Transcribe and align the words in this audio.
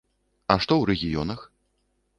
А 0.53 0.55
што 0.63 0.73
ў 0.79 0.83
рэгіёнах? 0.93 1.47